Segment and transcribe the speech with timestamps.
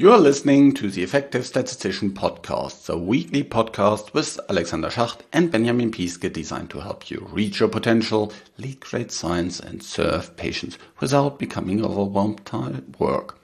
[0.00, 5.90] You're listening to the Effective Statistician Podcast, the weekly podcast with Alexander Schacht and Benjamin
[5.90, 11.38] Piske designed to help you reach your potential, lead great science, and serve patients without
[11.38, 13.38] becoming overwhelmed by work.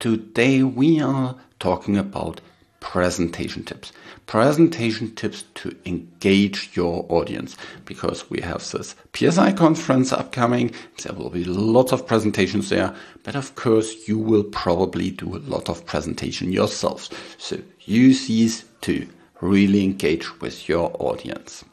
[0.00, 2.40] Today we are talking about
[2.82, 3.92] presentation tips.
[4.26, 10.72] Presentation tips to engage your audience because we have this PSI conference upcoming.
[11.02, 15.38] There will be lots of presentations there, but of course you will probably do a
[15.38, 17.08] lot of presentation yourselves.
[17.38, 19.08] So use these to
[19.40, 21.64] really engage with your audience.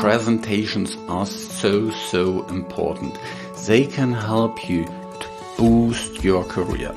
[0.00, 3.18] Presentations are so, so important.
[3.66, 6.94] They can help you to boost your career.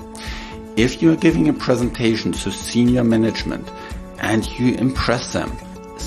[0.76, 3.70] If you are giving a presentation to senior management
[4.18, 5.56] and you impress them,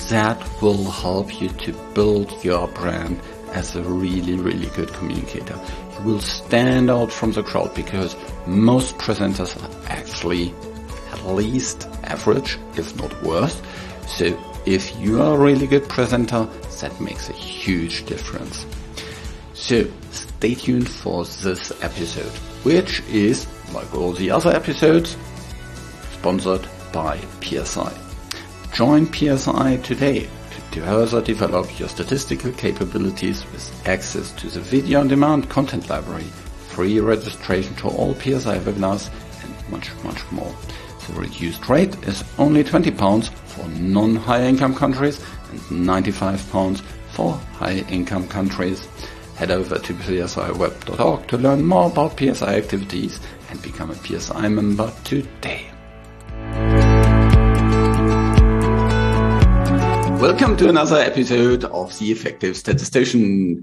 [0.09, 3.21] that will help you to build your brand
[3.53, 5.57] as a really, really good communicator.
[5.99, 10.53] You will stand out from the crowd because most presenters are actually
[11.13, 13.61] at least average, if not worse.
[14.05, 16.43] So if you are a really good presenter,
[16.81, 18.65] that makes a huge difference.
[19.53, 22.31] So stay tuned for this episode,
[22.63, 25.17] which is like all the other episodes,
[26.11, 27.93] sponsored by PSI.
[28.73, 30.29] Join PSI today
[30.71, 36.27] to further develop your statistical capabilities with access to the video on demand content library,
[36.69, 39.09] free registration to all PSI webinars,
[39.43, 40.53] and much, much more.
[41.07, 47.85] The reduced rate is only £20 for non-high income countries and 95 pounds for high
[47.89, 48.87] income countries.
[49.37, 53.19] Head over to psiweb.org to learn more about PSI activities
[53.51, 55.69] and become a PSI member today.
[60.19, 63.61] Welcome to another episode of The Effective Statistician.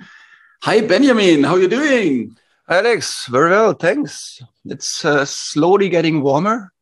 [0.63, 1.43] Hi, Benjamin.
[1.43, 2.37] How are you doing?
[2.69, 4.41] Alex, very well, thanks.
[4.65, 6.73] It's uh, slowly getting warmer,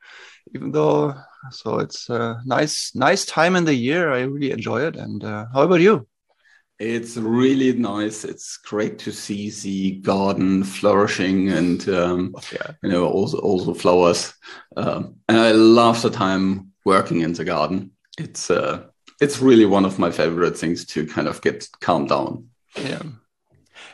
[0.55, 1.15] even though
[1.51, 4.13] so it's a nice, nice time in the year.
[4.13, 4.97] I really enjoy it.
[4.97, 6.07] And uh, how about you?
[6.79, 8.25] It's really nice.
[8.25, 12.73] It's great to see the garden flourishing and um, yeah.
[12.83, 14.35] you know also also flowers.
[14.77, 17.93] Um, and I love the time working in the garden.
[18.19, 18.85] It's uh,
[19.21, 22.49] it's really one of my favorite things to kind of get calmed down.
[22.77, 23.03] Yeah.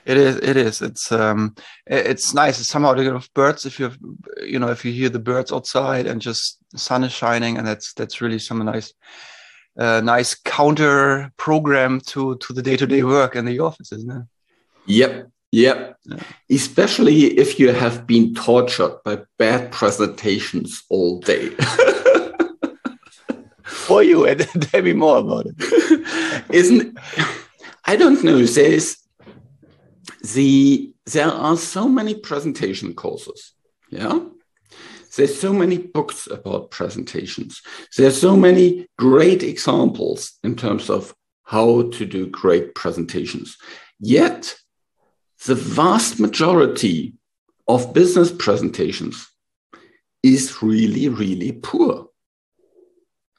[0.06, 0.37] It is.
[0.37, 0.81] It is.
[0.81, 1.55] It's um.
[1.87, 2.59] It's nice.
[2.59, 3.66] It's somehow the kind of birds.
[3.66, 3.93] If you,
[4.43, 7.93] you know, if you hear the birds outside and just sun is shining, and that's
[7.93, 8.95] that's really some nice
[9.78, 14.11] a nice counter program to to the day to day work in the office, isn't
[14.11, 14.22] it?
[14.87, 15.31] Yep.
[15.53, 15.97] Yep.
[16.05, 16.22] Yeah.
[16.50, 21.50] Especially if you have been tortured by bad presentations all day.
[23.65, 25.55] For you, and tell me more about it.
[26.50, 26.99] Isn't
[27.87, 28.45] I don't know.
[28.45, 28.99] There's
[30.34, 33.53] the there are so many presentation courses.
[33.91, 34.19] Yeah.
[35.18, 37.60] There's so many books about presentations.
[37.96, 41.12] There's so many great examples in terms of
[41.42, 43.56] how to do great presentations.
[43.98, 44.54] Yet,
[45.44, 47.14] the vast majority
[47.66, 49.26] of business presentations
[50.22, 52.06] is really, really poor.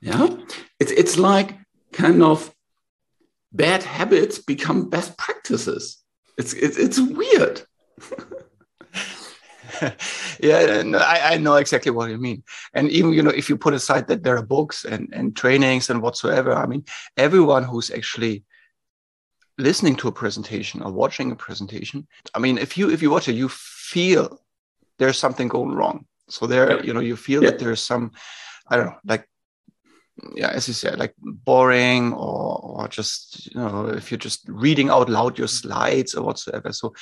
[0.01, 0.35] Yeah.
[0.81, 1.57] It's, it's like
[1.94, 2.53] kind of
[3.53, 5.97] bad habits become best practices.
[6.38, 7.61] It's, it's, it's weird.
[10.40, 12.44] yeah, I, I, know exactly what you mean.
[12.73, 15.90] And even you know, if you put aside that there are books and and trainings
[15.90, 16.85] and whatsoever, I mean,
[17.17, 18.44] everyone who's actually
[19.57, 23.28] listening to a presentation or watching a presentation, I mean, if you if you watch
[23.28, 24.40] it, you feel
[24.97, 26.06] there's something going wrong.
[26.29, 26.84] So there, yeah.
[26.84, 27.51] you know, you feel yeah.
[27.51, 28.11] that there's some,
[28.67, 29.28] I don't know, like
[30.35, 34.90] yeah, as you said, like boring or or just you know, if you're just reading
[34.90, 36.72] out loud your slides or whatsoever.
[36.73, 36.94] So,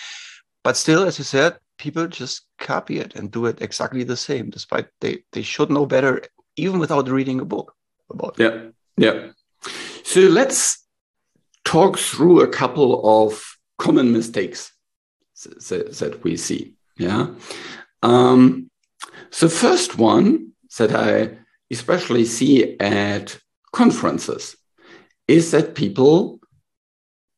[0.67, 4.49] but still, as you said, people just copy it and do it exactly the same,
[4.49, 6.21] despite they, they should know better
[6.57, 7.73] even without reading a book
[8.09, 8.43] about it.
[8.43, 8.71] Yeah.
[8.97, 9.31] Yeah.
[10.03, 10.85] So let's
[11.63, 14.73] talk through a couple of common mistakes
[15.69, 16.73] that, we see.
[16.97, 17.27] Yeah.
[18.03, 18.69] Um,
[19.39, 21.37] the first one that I
[21.71, 23.39] especially see at
[23.71, 24.57] conferences
[25.29, 26.41] is that people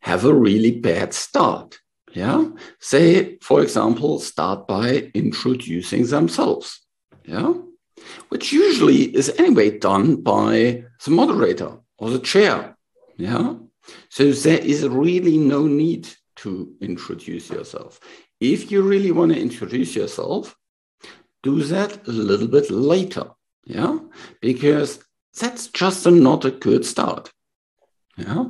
[0.02, 1.79] have a really bad start.
[2.14, 2.50] Yeah.
[2.80, 6.82] Say, for example, start by introducing themselves.
[7.26, 7.54] Yeah.
[8.30, 12.78] Which usually is anyway done by the moderator or the chair.
[13.18, 13.56] Yeah.
[14.10, 18.00] So there is really no need to introduce yourself.
[18.40, 20.56] If you really want to introduce yourself,
[21.44, 23.32] do that a little bit later.
[23.66, 24.00] Yeah.
[24.42, 25.04] Because
[25.40, 27.32] that's just a, not a good start.
[28.18, 28.46] Yeah.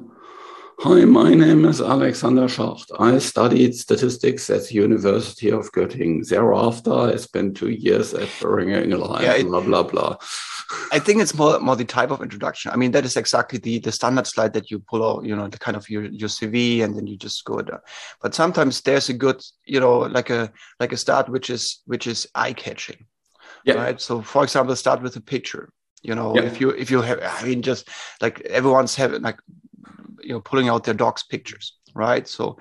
[0.82, 2.90] Hi, my name is Alexander Schacht.
[2.98, 6.26] I studied statistics at the University of Göttingen.
[6.26, 10.16] Thereafter, I spent two years at Boehringer Ingelheim, yeah, blah, blah, blah.
[10.94, 12.72] I think it's more, more the type of introduction.
[12.72, 15.50] I mean, that is exactly the, the standard slide that you pull out, you know,
[15.50, 17.84] the kind of your, your CV and then you just go there.
[18.22, 20.50] But sometimes there's a good, you know, like a,
[20.80, 23.06] like a start, which is, which is eye catching.
[23.66, 23.74] Yeah.
[23.74, 24.00] Right.
[24.00, 26.44] So for example, start with a picture you know yeah.
[26.44, 27.90] if you if you have i mean just
[28.22, 29.38] like everyone's having like
[30.22, 32.28] you know pulling out their dog's pictures right?
[32.28, 32.58] So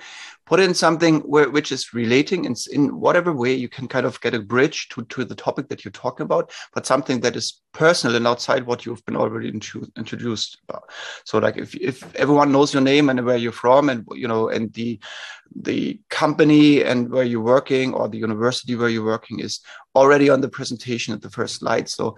[0.47, 4.21] put in something where, which is relating in, in whatever way you can kind of
[4.21, 7.61] get a bridge to, to the topic that you're talking about but something that is
[7.73, 10.91] personal and outside what you've been already introduced about.
[11.25, 14.49] So like if, if everyone knows your name and where you're from and you know
[14.49, 14.99] and the
[15.55, 19.61] the company and where you're working or the university where you're working is
[19.95, 21.89] already on the presentation at the first slide.
[21.89, 22.17] So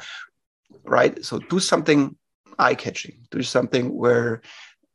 [0.84, 1.24] right?
[1.24, 2.16] So do something
[2.58, 3.26] eye-catching.
[3.30, 4.42] Do something where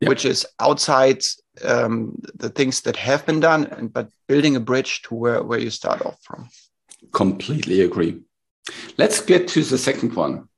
[0.02, 1.22] which is outside
[1.64, 5.60] um, the things that have been done, and, but building a bridge to where, where
[5.60, 6.50] you start off from.
[7.12, 8.22] Completely agree.
[8.98, 10.50] Let's get to the second one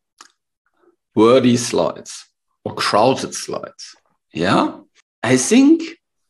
[1.15, 2.25] wordy slides
[2.63, 3.95] or crowded slides.
[4.33, 4.79] Yeah.
[5.23, 5.81] I think,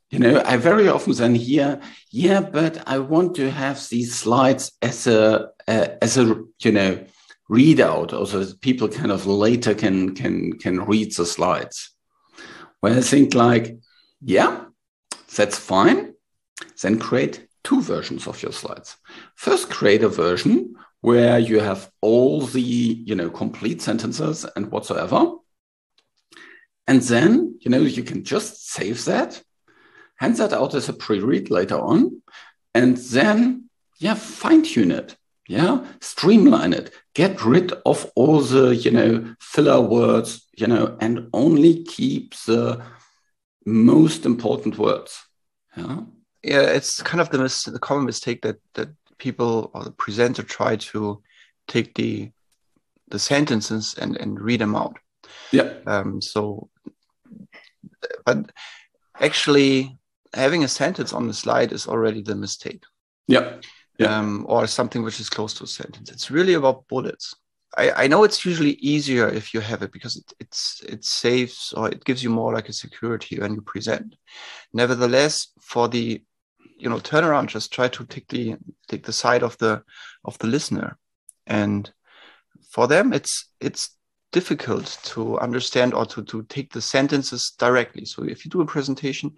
[0.10, 4.72] you know, I very often then hear, yeah, but I want to have these slides
[4.82, 7.06] as a, uh, as a, you know,
[7.50, 11.96] readout, or so people kind of later can can can read the slides
[12.80, 13.78] where I think like,
[14.22, 14.66] yeah,
[15.36, 16.14] that's fine.
[16.82, 18.98] Then create two versions of your slides.
[19.36, 25.34] First, create a version where you have all the, you know, complete sentences and whatsoever.
[26.88, 29.42] And then, you know, you can just save that,
[30.18, 32.22] hand that out as a pre-read later on,
[32.74, 33.70] and then,
[34.00, 35.16] yeah, fine tune it.
[35.50, 41.28] Yeah, streamline it, get rid of all the, you know, filler words, you know, and
[41.34, 42.80] only keep the
[43.66, 45.26] most important words.
[45.76, 46.02] Yeah.
[46.44, 50.44] Yeah, it's kind of the mis- the common mistake that that people or the presenter
[50.44, 51.24] try to
[51.68, 52.32] take the
[53.10, 54.98] the sentences and and read them out.
[55.52, 55.70] Yeah.
[55.88, 56.70] Um, so,
[58.26, 58.52] but
[59.20, 59.98] actually,
[60.34, 62.84] having a sentence on the slide is already the mistake.
[63.28, 63.60] Yeah.
[64.06, 66.12] Um, or something which is close to a sentence.
[66.12, 67.34] It's really about bullets.
[67.76, 71.74] I, I know it's usually easier if you have it because it, it's it saves
[71.76, 74.16] or it gives you more like a security when you present.
[74.74, 76.22] Nevertheless, for the
[76.78, 78.56] you know turnaround, just try to take the
[78.88, 79.84] take the side of the
[80.26, 80.98] of the listener,
[81.46, 81.92] and
[82.70, 83.98] for them it's it's
[84.32, 88.06] difficult to understand or to to take the sentences directly.
[88.06, 89.36] So if you do a presentation,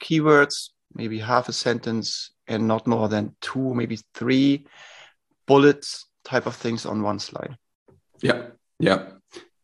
[0.00, 4.66] keywords, maybe half a sentence and not more than two, maybe three
[5.46, 7.56] bullets type of things on one slide.
[8.20, 8.48] Yeah,
[8.78, 9.08] yeah.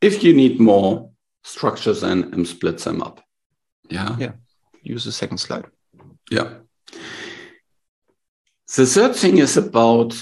[0.00, 1.10] If you need more
[1.42, 3.20] structures, then um, split them up.
[3.88, 4.16] Yeah.
[4.18, 4.32] Yeah.
[4.82, 5.66] Use the second slide.
[6.30, 6.54] Yeah.
[8.76, 10.14] The third thing is about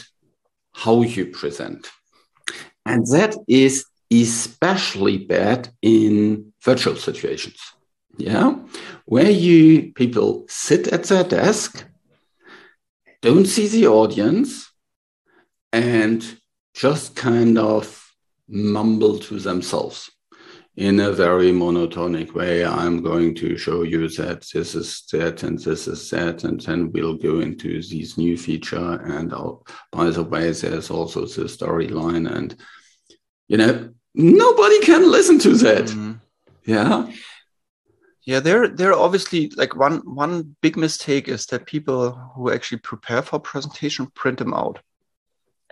[0.72, 1.90] how you present.
[2.84, 7.58] And that is especially bad in virtual situations.
[8.16, 8.56] Yeah.
[9.04, 11.84] Where you people sit at their desk,
[13.26, 14.70] don't see the audience,
[15.72, 16.24] and
[16.74, 17.84] just kind of
[18.48, 20.10] mumble to themselves
[20.76, 22.64] in a very monotonic way.
[22.64, 26.92] I'm going to show you that this is that and this is that, and then
[26.92, 28.92] we'll go into this new feature.
[29.16, 32.54] And I'll, by the way, there's also the storyline, and
[33.48, 35.86] you know, nobody can listen to that.
[35.86, 36.12] Mm-hmm.
[36.64, 37.10] Yeah.
[38.26, 43.22] Yeah, there there obviously like one one big mistake is that people who actually prepare
[43.22, 44.80] for presentation print them out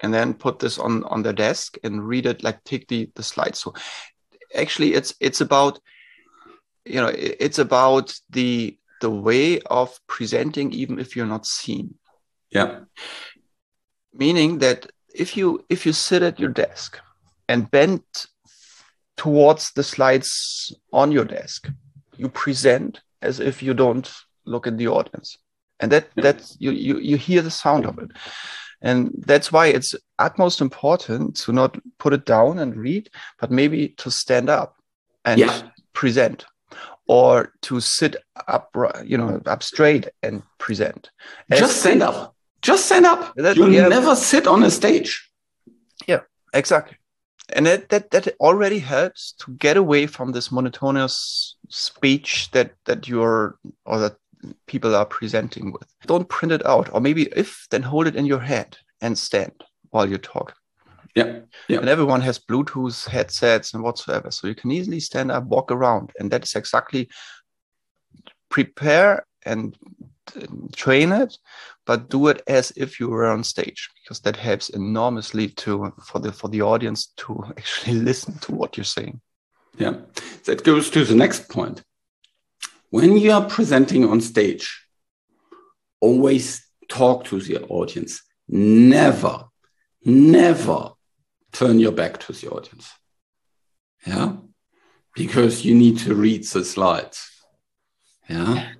[0.00, 3.24] and then put this on on their desk and read it like take the the
[3.24, 3.58] slides.
[3.58, 3.74] So
[4.54, 5.80] actually it's it's about
[6.84, 11.96] you know it's about the the way of presenting even if you're not seen.
[12.50, 12.82] Yeah.
[14.12, 17.00] Meaning that if you if you sit at your desk
[17.48, 18.02] and bend
[19.16, 21.68] towards the slides on your desk
[22.16, 24.12] you present as if you don't
[24.44, 25.38] look at the audience
[25.80, 26.22] and that yeah.
[26.22, 28.10] that you, you you hear the sound of it
[28.84, 33.08] and that's why it's utmost important to not put it down and read,
[33.40, 34.76] but maybe to stand up
[35.24, 35.62] and yeah.
[35.94, 36.44] present
[37.06, 38.16] or to sit
[38.46, 41.10] up, you know, up straight and present.
[41.50, 42.34] As Just stand up.
[42.60, 43.34] Just stand up.
[43.36, 43.88] That, You'll yeah.
[43.88, 45.30] never sit on a stage.
[46.06, 46.20] Yeah,
[46.52, 46.98] exactly.
[47.54, 53.08] And that, that that already helps to get away from this monotonous speech that that
[53.08, 54.16] you're or that
[54.66, 55.88] people are presenting with.
[56.06, 59.64] Don't print it out, or maybe if, then hold it in your head and stand
[59.90, 60.54] while you talk.
[61.14, 61.40] Yeah.
[61.68, 61.78] yeah.
[61.78, 64.30] And everyone has Bluetooth headsets and whatsoever.
[64.30, 66.12] So you can easily stand up, walk around.
[66.18, 67.08] And that is exactly
[68.50, 69.76] prepare and
[70.74, 71.38] train it,
[71.86, 76.18] but do it as if you were on stage because that helps enormously to for
[76.18, 79.20] the for the audience to actually listen to what you're saying.
[79.78, 79.96] Yeah,
[80.44, 81.82] that goes to the next point.
[82.90, 84.86] When you are presenting on stage,
[86.00, 88.22] always talk to the audience.
[88.48, 89.44] Never,
[90.04, 90.90] never
[91.52, 92.90] turn your back to the audience.
[94.06, 94.36] Yeah,
[95.14, 97.30] because you need to read the slides.
[98.28, 98.74] Yeah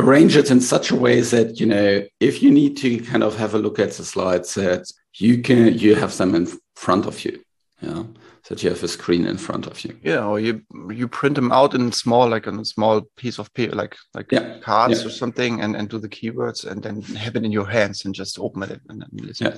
[0.00, 3.36] arrange it in such a way that you know if you need to kind of
[3.36, 7.24] have a look at the slides that you can you have them in front of
[7.24, 7.42] you
[7.80, 8.02] yeah
[8.48, 11.52] that you have a screen in front of you yeah or you you print them
[11.52, 14.58] out in small like on a small piece of paper like like yeah.
[14.60, 15.06] cards yeah.
[15.06, 18.14] or something and and do the keywords and then have it in your hands and
[18.14, 19.52] just open it and listen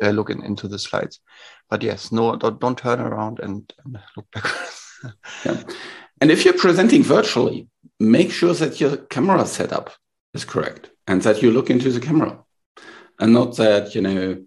[0.00, 0.08] yeah.
[0.08, 1.20] uh, look in, into the slides
[1.68, 4.96] but yes no don't, don't turn around and, and look backwards
[5.44, 5.62] yeah
[6.20, 7.68] and if you're presenting virtually,
[8.00, 9.90] make sure that your camera setup
[10.32, 12.42] is correct and that you look into the camera
[13.20, 14.42] and not that, you know,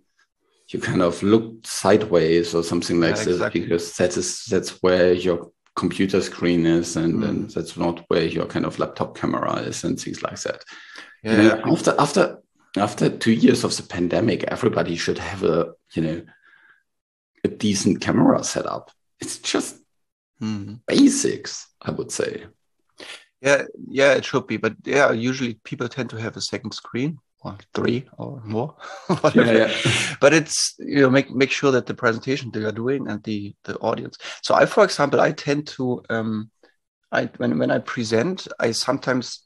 [0.69, 3.61] you kind of look sideways or something like yeah, this exactly.
[3.61, 7.27] because that is that's where your computer screen is and, mm.
[7.27, 10.63] and that's not where your kind of laptop camera is and things like that.
[11.23, 11.61] Yeah.
[11.65, 12.39] After after
[12.77, 16.21] after two years of the pandemic, everybody should have a you know
[17.43, 18.91] a decent camera setup.
[19.19, 19.77] It's just
[20.41, 20.79] mm.
[20.85, 22.45] basics, I would say.
[23.41, 24.57] Yeah, yeah, it should be.
[24.57, 28.75] But yeah, usually people tend to have a second screen or three or more.
[29.34, 29.77] yeah, yeah.
[30.19, 33.55] But it's you know make make sure that the presentation they are doing and the
[33.63, 34.17] the audience.
[34.41, 36.51] So I, for example, I tend to um,
[37.12, 39.43] I when when I present, I sometimes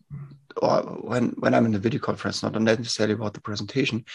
[0.62, 4.06] or when when I'm in a video conference, not necessarily about the presentation,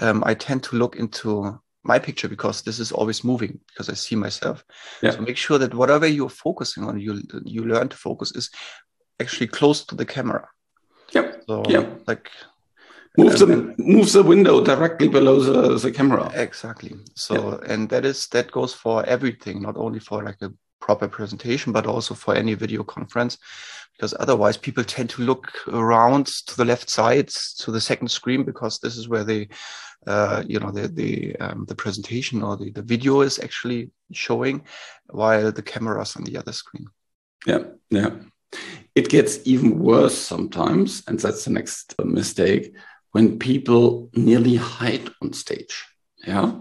[0.00, 3.94] um, I tend to look into my picture because this is always moving because I
[3.94, 4.64] see myself.
[5.02, 5.12] Yeah.
[5.12, 8.50] So make sure that whatever you're focusing on, you you learn to focus is
[9.20, 10.48] actually close to the camera.
[11.12, 11.44] Yep.
[11.46, 11.86] So yeah.
[12.06, 12.30] Like
[13.18, 16.30] move the move the window directly below the, the camera.
[16.34, 16.94] Exactly.
[17.14, 21.72] So and that is that goes for everything, not only for like a proper presentation,
[21.72, 23.38] but also for any video conference.
[23.96, 27.28] Because otherwise people tend to look around to the left side
[27.62, 29.48] to the second screen because this is where they
[30.06, 34.64] uh, you know the the um, the presentation or the, the video is actually showing
[35.10, 36.86] while the camera is on the other screen
[37.46, 38.10] yeah yeah
[38.94, 42.74] it gets even worse sometimes and that's the next mistake
[43.18, 45.84] when people nearly hide on stage
[46.24, 46.52] yeah?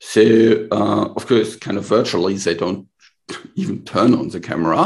[0.00, 2.86] So uh, of course kind of virtually they don't
[3.56, 4.80] even turn on the camera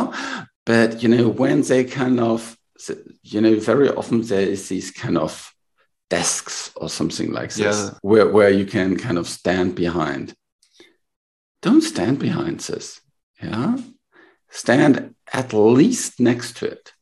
[0.64, 2.56] but you know when they kind of
[3.22, 5.52] you know very often there is these kind of
[6.08, 7.90] desks or something like this yeah.
[8.00, 10.34] where, where you can kind of stand behind.
[11.60, 13.00] Don't stand behind this
[13.42, 13.76] yeah?
[14.50, 16.92] Stand at least next to it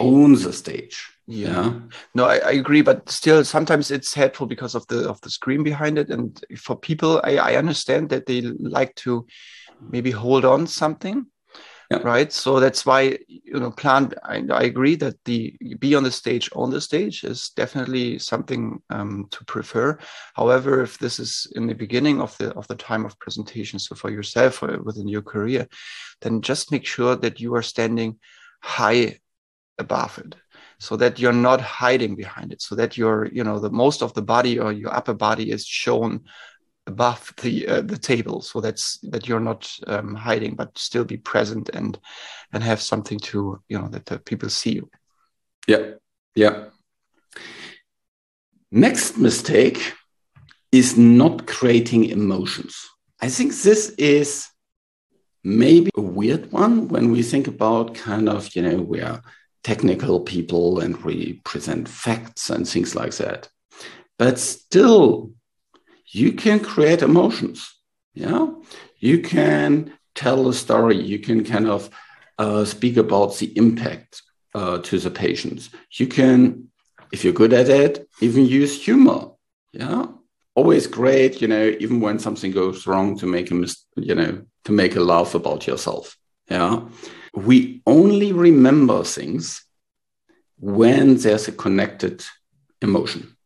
[0.00, 1.48] own the stage yeah.
[1.48, 1.80] yeah.
[2.14, 5.62] no I, I, agree but still sometimes it's helpful because of the of the screen
[5.62, 9.26] behind it and for people i, I understand that they like to
[9.80, 11.26] maybe hold on something
[11.90, 11.98] yeah.
[11.98, 16.10] right so that's why you know plan I, I, agree that the be on the
[16.10, 19.98] stage on the stage is definitely something um, to prefer
[20.34, 23.94] however if this is in the beginning of the of the time of presentation so
[23.94, 25.66] for yourself or within your career
[26.22, 28.18] then just make sure that you are standing
[28.62, 29.18] high
[29.78, 30.34] above it
[30.78, 34.12] so that you're not hiding behind it so that you're you know the most of
[34.14, 36.20] the body or your upper body is shown
[36.86, 41.16] above the uh, the table so that's that you're not um, hiding but still be
[41.16, 41.98] present and
[42.52, 44.90] and have something to you know that, that people see you.
[45.66, 45.94] Yeah
[46.34, 46.64] yeah.
[48.70, 49.94] Next mistake
[50.72, 52.76] is not creating emotions.
[53.20, 54.48] I think this is
[55.44, 59.22] maybe a weird one when we think about kind of you know we are
[59.64, 63.48] technical people and we present facts and things like that
[64.18, 65.32] but still
[66.08, 67.70] you can create emotions.
[68.14, 68.46] Yeah,
[68.98, 70.96] you can tell a story.
[70.96, 71.90] You can kind of
[72.38, 74.22] uh, speak about the impact
[74.54, 75.70] uh, to the patients.
[75.90, 76.68] You can,
[77.12, 79.32] if you're good at it, even use humor.
[79.72, 80.06] Yeah,
[80.54, 81.42] always great.
[81.42, 84.94] You know, even when something goes wrong, to make a mis- you know to make
[84.94, 86.16] a laugh about yourself.
[86.48, 86.82] Yeah,
[87.34, 89.64] we only remember things
[90.58, 92.24] when there's a connected
[92.80, 93.36] emotion.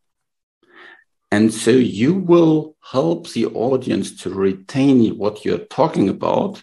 [1.30, 6.62] And so you will help the audience to retain what you're talking about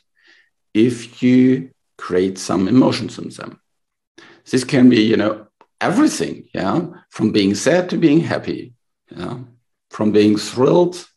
[0.74, 3.60] if you create some emotions in them.
[4.50, 5.48] This can be, you know,
[5.82, 8.74] everything, yeah, from being sad to being happy,
[9.10, 9.39] yeah,
[9.89, 11.08] from being thrilled,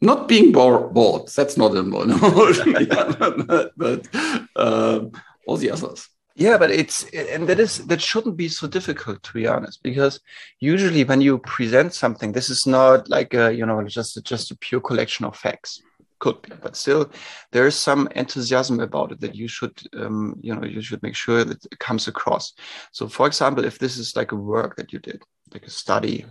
[0.00, 1.28] not being bored.
[1.28, 4.08] That's not an emotion, yeah, but,
[4.56, 5.00] uh,
[5.46, 6.08] all the others.
[6.36, 10.20] yeah but it's and that is that shouldn't be so difficult to be honest because
[10.60, 14.56] usually when you present something this is not like a you know just just a
[14.58, 15.80] pure collection of facts
[16.18, 17.10] could be but still
[17.52, 21.14] there is some enthusiasm about it that you should um, you know you should make
[21.14, 22.52] sure that it comes across
[22.92, 25.22] so for example if this is like a work that you did
[25.54, 26.26] like a study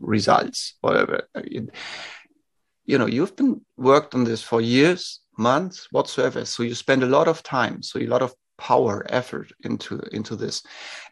[0.00, 1.28] results whatever
[2.84, 6.44] you know you've been worked on this for years months whatsoever.
[6.44, 10.36] So you spend a lot of time so a lot of power effort into into
[10.36, 10.62] this.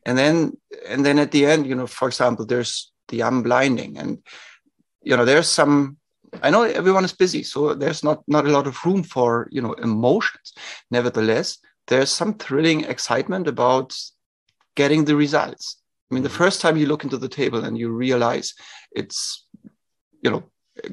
[0.07, 0.53] And then
[0.87, 4.19] and then at the end you know for example there's the unblinding and
[5.03, 5.97] you know there's some
[6.45, 9.62] i know everyone is busy so there's not not a lot of room for you
[9.62, 10.53] know emotions.
[10.91, 13.97] Nevertheless there's some thrilling excitement about
[14.77, 15.77] getting the results.
[16.11, 16.39] I mean the mm-hmm.
[16.39, 18.55] first time you look into the table and you realize
[18.93, 19.47] it's
[20.23, 20.45] you know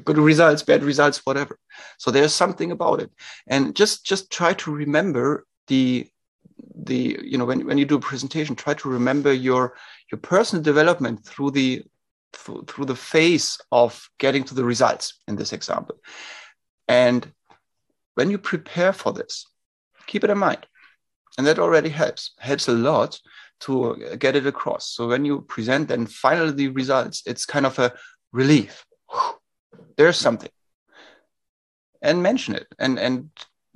[0.04, 1.58] good results bad results whatever.
[1.98, 3.10] So there's something about it.
[3.46, 6.08] And just just try to remember the
[6.74, 9.74] the you know when, when you do a presentation try to remember your
[10.10, 11.84] your personal development through the
[12.32, 15.96] through, through the phase of getting to the results in this example.
[16.86, 17.30] And
[18.14, 19.46] when you prepare for this
[20.08, 20.66] keep it in mind.
[21.36, 23.20] And that already helps helps a lot
[23.60, 24.88] to uh, get it across.
[24.88, 27.92] So when you present then finally the results it's kind of a
[28.32, 28.84] relief
[29.98, 30.50] there's something.
[32.00, 33.28] And mention it and and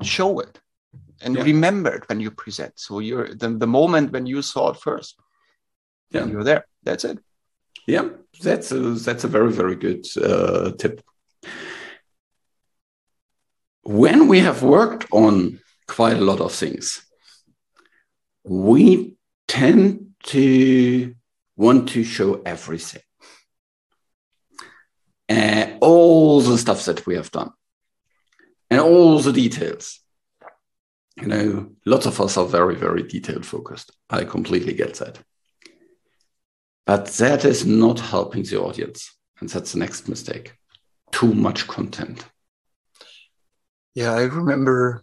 [0.02, 0.60] show it
[1.20, 1.42] and yeah.
[1.42, 2.72] remember it when you present.
[2.76, 5.20] So you're the, the moment when you saw it first
[6.12, 6.26] yeah.
[6.26, 6.66] you're there.
[6.82, 7.18] That's it.
[7.86, 8.08] Yeah.
[8.40, 11.02] That's a that's a very very good uh, tip.
[13.82, 17.02] When we have worked on quite a lot of things
[18.44, 21.14] we tend to
[21.56, 23.02] want to show everything.
[25.28, 27.50] Uh, all the stuff that we have done
[28.70, 29.98] and all the details.
[31.16, 33.90] You know, lots of us are very, very detail focused.
[34.08, 35.18] I completely get that.
[36.86, 39.12] But that is not helping the audience.
[39.40, 40.54] And that's the next mistake.
[41.10, 42.24] Too much content.
[43.94, 45.02] Yeah, I remember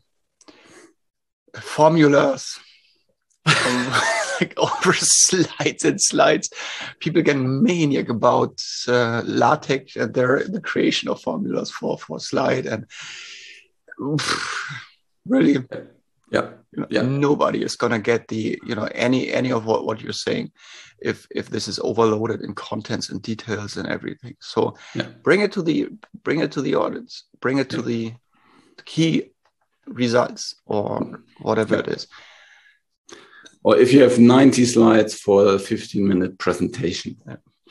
[1.56, 2.58] formulas.
[4.42, 6.50] Like over slides and slides.
[7.00, 12.66] People get maniac about uh, LaTeX and their the creation of formulas for for slide
[12.66, 12.86] and
[14.02, 14.86] oof,
[15.28, 15.66] really,
[16.32, 17.02] yeah, you know, yeah.
[17.02, 20.52] Nobody is gonna get the you know any any of what what you're saying
[21.02, 24.36] if if this is overloaded in contents and details and everything.
[24.40, 25.10] So yeah.
[25.22, 25.90] bring it to the
[26.24, 27.26] bring it to the audience.
[27.42, 27.84] Bring it to yeah.
[27.84, 28.14] the
[28.86, 29.32] key
[29.86, 32.08] results or whatever it is
[33.64, 37.18] or if you have 90 slides for a 15 minute presentation,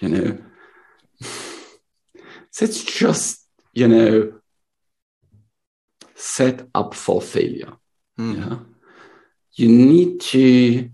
[0.00, 0.38] you know,
[2.58, 4.32] that's just, you know,
[6.14, 7.72] set up for failure.
[8.18, 8.36] Mm.
[8.38, 8.58] Yeah.
[9.52, 10.90] You need to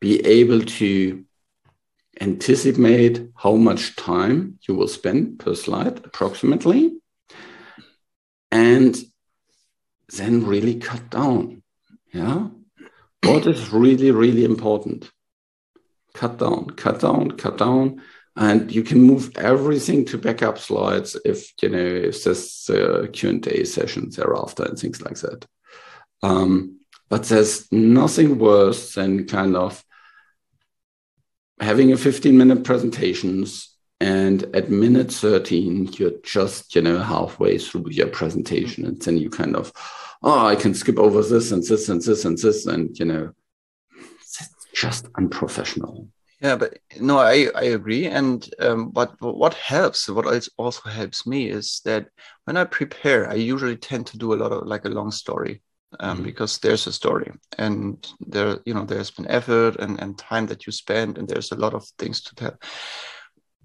[0.00, 1.24] be able to
[2.20, 6.98] anticipate how much time you will spend per slide approximately
[8.50, 8.96] and
[10.16, 11.62] then really cut down
[12.12, 12.48] yeah
[13.22, 15.10] what is really, really important?
[16.14, 18.02] Cut down, cut down, cut down.
[18.36, 23.64] And you can move everything to backup slides if you know if there's a Q&A
[23.64, 25.44] session thereafter and things like that.
[26.22, 26.78] Um,
[27.08, 29.84] but there's nothing worse than kind of
[31.60, 37.86] having a 15 minute presentations and at minute 13 you're just you know halfway through
[37.90, 39.72] your presentation and then you kind of
[40.22, 43.32] oh, I can skip over this and this and this and this, and you know,
[44.20, 46.08] it's just unprofessional.
[46.40, 48.06] Yeah, but no, I, I agree.
[48.06, 52.08] And um, but what helps, what also helps me is that
[52.44, 55.62] when I prepare, I usually tend to do a lot of like a long story
[55.98, 56.24] um, mm-hmm.
[56.24, 60.66] because there's a story and there, you know, there's been effort and, and time that
[60.66, 62.56] you spend and there's a lot of things to tell.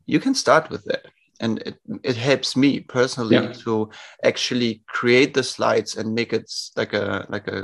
[0.08, 1.06] You can start with that
[1.44, 3.52] and it, it helps me personally yeah.
[3.52, 3.90] to
[4.24, 7.62] actually create the slides and make it like a like a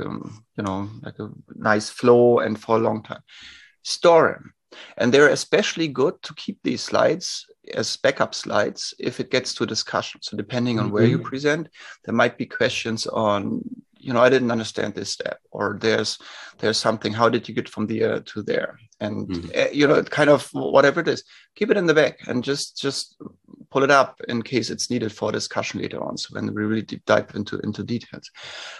[0.56, 3.22] you know like a nice flow and for a long time
[3.82, 4.54] store them
[4.98, 9.66] and they're especially good to keep these slides as backup slides if it gets to
[9.66, 10.94] discussion so depending on mm-hmm.
[10.94, 11.28] where you mm-hmm.
[11.28, 11.68] present
[12.04, 13.62] there might be questions on
[13.98, 16.18] you know i didn't understand this step or there's
[16.58, 19.50] there's something how did you get from there to there and mm-hmm.
[19.54, 21.22] uh, you know kind of whatever it is
[21.54, 23.16] keep it in the back and just just
[23.70, 26.82] pull it up in case it's needed for discussion later on so when we really
[26.82, 28.30] deep dive into into details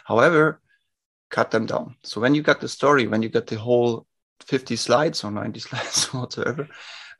[0.05, 0.61] however
[1.31, 4.07] cut them down so when you got the story when you got the whole
[4.46, 6.68] 50 slides or 90 slides whatsoever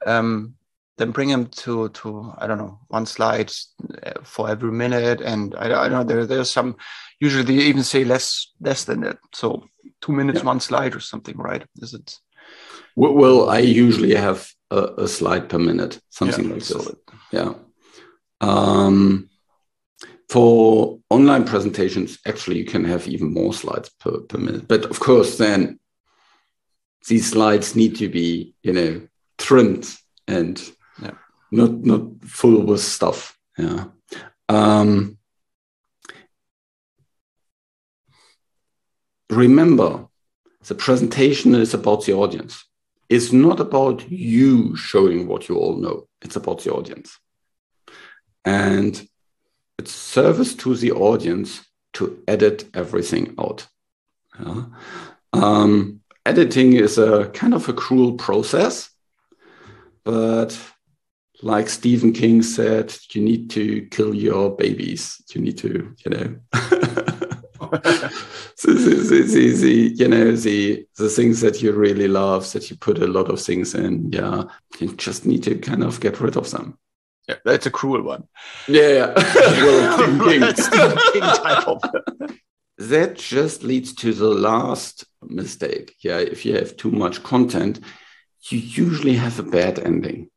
[0.07, 0.55] um,
[1.01, 3.51] then bring them to to I don't know one slide
[4.03, 6.77] uh, for every minute, and I, I don't know there there's some
[7.19, 9.65] usually they even say less less than that, so
[10.03, 10.47] two minutes yeah.
[10.47, 11.65] one slide or something, right?
[11.79, 12.19] Is it?
[12.97, 16.89] Well, I usually have a, a slide per minute, something yeah, like this.
[17.33, 17.55] Yeah.
[18.41, 19.29] Um,
[20.29, 24.69] for online presentations, actually, you can have even more slides per, per minute.
[24.69, 25.81] But of course, then
[27.09, 29.01] these slides need to be, you know,
[29.39, 29.93] trimmed
[30.29, 30.63] and
[31.03, 31.13] yeah.
[31.51, 33.37] not not full with stuff.
[33.59, 33.87] Yeah.
[34.49, 35.19] Um,
[39.31, 40.07] remember,
[40.67, 42.65] the presentation is about the audience.
[43.11, 46.07] It's not about you showing what you all know.
[46.23, 47.18] It's about the audience.
[48.44, 49.09] And
[49.79, 53.66] it's service to the audience to edit everything out.
[54.38, 54.66] Yeah.
[55.33, 58.90] Um, editing is a kind of a cruel process,
[60.05, 60.57] but
[61.42, 65.20] like Stephen King said, you need to kill your babies.
[65.35, 66.37] You need to, you know.
[67.71, 68.13] the,
[68.65, 72.99] the, the, the, you know the the things that you really love that you put
[72.99, 74.45] a lot of things in yeah
[74.79, 76.79] you just need to kind of get rid of them
[77.31, 78.27] yeah, that's a cruel one.
[78.67, 79.13] Yeah, yeah.
[79.17, 81.81] well, type of.
[82.79, 85.95] that just leads to the last mistake.
[86.01, 87.79] Yeah, if you have too much content,
[88.49, 90.31] you usually have a bad ending.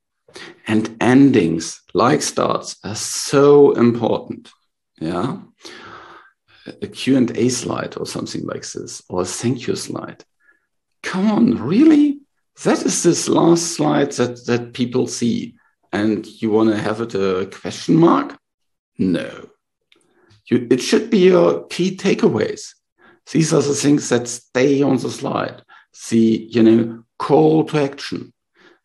[0.68, 4.52] And endings, like starts, are so important.
[5.00, 5.38] Yeah.
[6.82, 10.24] A Q&A slide or something like this, or a thank you slide.
[11.02, 12.20] Come on, really?
[12.64, 15.56] That is this last slide that, that people see
[15.94, 18.38] and you want to have it a question mark?
[18.98, 19.50] No.
[20.50, 22.74] You, it should be your key takeaways.
[23.32, 25.62] These are the things that stay on the slide.
[26.10, 28.34] The, you know, call to action.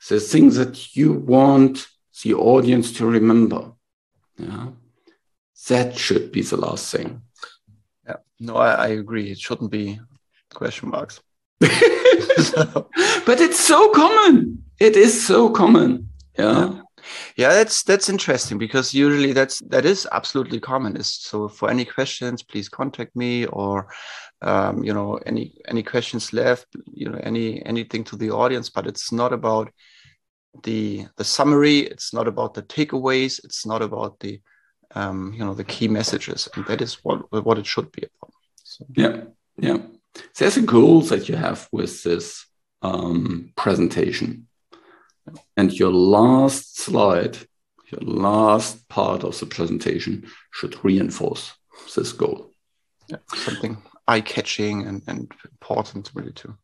[0.08, 1.88] The things that you want
[2.22, 3.72] the audience to remember.
[4.36, 4.68] Yeah.
[5.68, 7.22] That should be the last thing.
[8.40, 9.30] No, I, I agree.
[9.30, 10.00] It shouldn't be
[10.54, 11.20] question marks.
[11.60, 14.62] but it's so common.
[14.78, 16.08] It is so common.
[16.38, 16.70] yeah.
[16.70, 16.80] yeah.
[17.36, 20.96] Yeah, that's that's interesting because usually that's that is absolutely common.
[20.96, 23.88] Is so for any questions, please contact me or
[24.42, 28.70] um, you know any any questions left, you know any anything to the audience.
[28.70, 29.72] But it's not about
[30.62, 31.80] the the summary.
[31.80, 33.42] It's not about the takeaways.
[33.44, 34.40] It's not about the
[34.94, 38.34] um, you know the key messages, and that is what what it should be about.
[38.64, 38.86] So.
[38.94, 39.22] Yeah,
[39.56, 39.78] yeah.
[40.36, 42.46] There's a goal that you have with this
[42.82, 44.48] um, presentation
[45.56, 47.38] and your last slide,
[47.86, 51.54] your last part of the presentation should reinforce
[51.94, 52.50] this goal.
[53.08, 56.56] Yeah, something eye catching and, and important really too.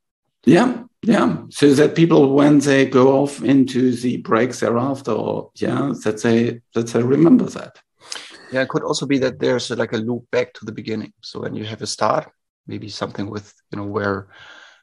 [0.44, 1.38] Yeah, yeah.
[1.48, 6.60] So that people, when they go off into the breaks thereafter, or yeah, that they
[6.74, 7.78] that they remember that.
[8.54, 11.12] Yeah, it could also be that there's a, like a loop back to the beginning.
[11.22, 12.30] So when you have a start,
[12.68, 14.28] maybe something with you know where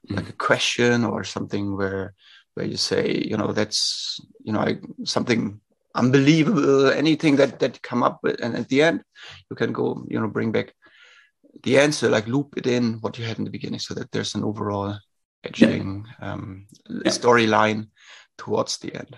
[0.09, 0.17] mm.
[0.17, 2.13] like a question or something where
[2.55, 5.61] where you say, you know, that's you know I, something
[5.95, 9.03] unbelievable, anything that that come up with, and at the end
[9.49, 10.73] you can go, you know, bring back
[11.63, 14.35] the answer, like loop it in what you had in the beginning, so that there's
[14.35, 14.97] an overall
[15.45, 16.33] edging yeah.
[16.33, 17.09] um, yeah.
[17.09, 17.87] storyline
[18.37, 19.15] towards the end.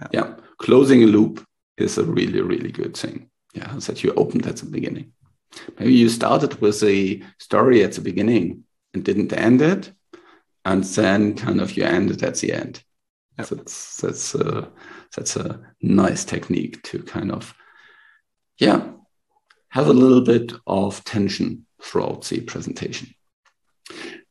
[0.00, 0.08] Yeah.
[0.12, 1.46] yeah, closing a loop
[1.78, 3.28] is a really really good thing.
[3.52, 5.12] Yeah, that you opened at the beginning.
[5.78, 9.92] Maybe you started with a story at the beginning and didn't end it,
[10.64, 12.82] and then kind of you ended at the end.
[13.38, 13.46] Yep.
[13.46, 14.72] So that's that's a,
[15.14, 17.54] that's a nice technique to kind of
[18.58, 18.88] yeah
[19.70, 23.14] have a little bit of tension throughout the presentation.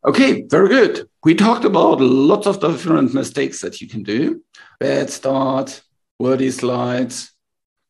[0.06, 1.08] Okay, very good.
[1.24, 4.44] We talked about lots of different mistakes that you can do.
[4.80, 5.82] Bad start,
[6.20, 7.32] wordy slides,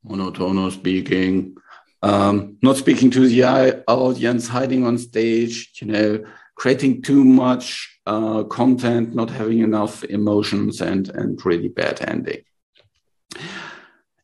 [0.03, 1.55] monotonous speaking,
[2.01, 6.23] um, not speaking to the audience, hiding on stage, you know,
[6.55, 12.41] creating too much uh, content, not having enough emotions, and and really bad ending.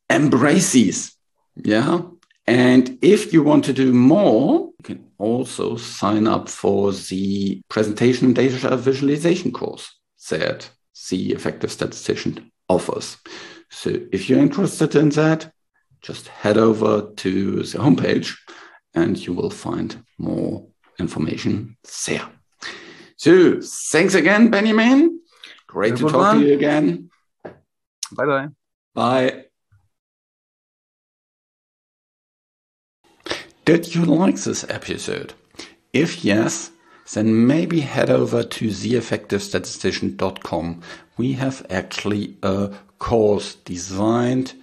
[0.09, 1.15] Embrace these,
[1.55, 2.01] yeah.
[2.47, 8.27] And if you want to do more, you can also sign up for the presentation
[8.27, 9.93] and data visualization course
[10.29, 10.69] that
[11.09, 13.17] the effective statistician offers.
[13.69, 15.51] So if you're interested in that,
[16.01, 18.37] just head over to the homepage
[18.93, 20.65] and you will find more
[20.99, 22.29] information there.
[23.17, 23.59] So
[23.91, 25.19] thanks again, Benjamin.
[25.67, 27.09] Great to talk to you again.
[27.43, 28.47] Bye bye.
[28.93, 29.43] Bye.
[33.65, 35.33] Did you like this episode?
[35.91, 36.71] If yes,
[37.13, 40.81] then maybe head over to theeffectivestatistician.com.
[41.17, 44.53] We have actually a course designed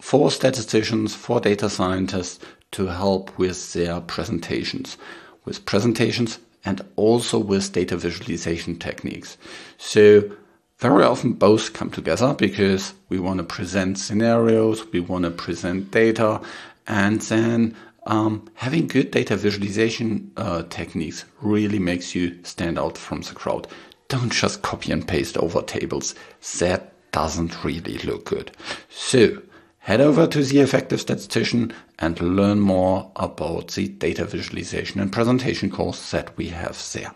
[0.00, 2.38] for statisticians, for data scientists
[2.72, 4.96] to help with their presentations,
[5.44, 9.36] with presentations and also with data visualization techniques.
[9.78, 10.30] So
[10.78, 15.90] very often both come together because we want to present scenarios, we want to present
[15.90, 16.40] data,
[16.86, 23.20] and then um, having good data visualization uh, techniques really makes you stand out from
[23.22, 23.66] the crowd.
[24.08, 26.14] Don't just copy and paste over tables.
[26.58, 28.50] That doesn't really look good.
[28.88, 29.42] So
[29.80, 35.70] head over to the effective statistician and learn more about the data visualization and presentation
[35.70, 37.10] course that we have there.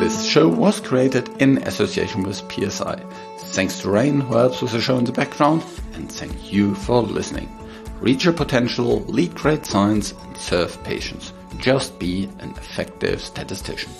[0.00, 3.02] This show was created in association with PSI.
[3.38, 5.64] Thanks to Rain who helps with the show in the background
[5.94, 7.48] and thank you for listening.
[8.00, 11.32] Reach your potential, lead great science and serve patients.
[11.58, 13.92] Just be an effective statistician.